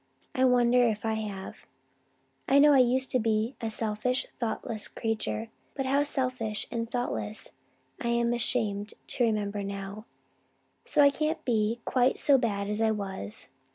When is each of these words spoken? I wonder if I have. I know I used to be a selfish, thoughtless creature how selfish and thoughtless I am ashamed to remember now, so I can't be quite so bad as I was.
I 0.33 0.45
wonder 0.45 0.81
if 0.87 1.05
I 1.05 1.13
have. 1.13 1.57
I 2.49 2.57
know 2.57 2.73
I 2.73 2.79
used 2.79 3.11
to 3.11 3.19
be 3.19 3.55
a 3.61 3.69
selfish, 3.69 4.25
thoughtless 4.39 4.87
creature 4.87 5.49
how 5.77 6.01
selfish 6.01 6.65
and 6.71 6.89
thoughtless 6.89 7.51
I 8.01 8.07
am 8.07 8.33
ashamed 8.33 8.95
to 9.09 9.23
remember 9.23 9.61
now, 9.61 10.05
so 10.85 11.03
I 11.03 11.11
can't 11.11 11.45
be 11.45 11.81
quite 11.85 12.17
so 12.17 12.39
bad 12.39 12.67
as 12.67 12.81
I 12.81 12.89
was. 12.89 13.49